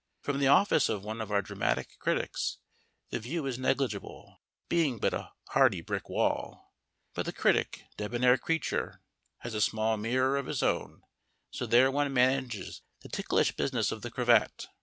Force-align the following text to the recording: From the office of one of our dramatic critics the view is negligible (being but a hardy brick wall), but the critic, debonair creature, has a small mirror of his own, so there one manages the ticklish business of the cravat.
From 0.19 0.39
the 0.39 0.47
office 0.47 0.89
of 0.89 1.03
one 1.03 1.21
of 1.21 1.31
our 1.31 1.43
dramatic 1.43 1.99
critics 1.99 2.57
the 3.11 3.19
view 3.19 3.45
is 3.45 3.59
negligible 3.59 4.41
(being 4.67 4.97
but 4.97 5.13
a 5.13 5.33
hardy 5.49 5.81
brick 5.81 6.09
wall), 6.09 6.73
but 7.13 7.27
the 7.27 7.31
critic, 7.31 7.83
debonair 7.97 8.39
creature, 8.39 9.03
has 9.41 9.53
a 9.53 9.61
small 9.61 9.97
mirror 9.97 10.37
of 10.37 10.47
his 10.47 10.63
own, 10.63 11.03
so 11.51 11.67
there 11.67 11.91
one 11.91 12.11
manages 12.11 12.81
the 13.01 13.09
ticklish 13.09 13.51
business 13.51 13.91
of 13.91 14.01
the 14.01 14.09
cravat. 14.09 14.69